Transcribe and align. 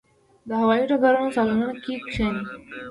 د 0.47 0.49
هوايي 0.61 0.83
ډګرونو 0.89 1.33
صالونونو 1.35 1.75
کې 1.83 1.93
کښېني. 2.07 2.43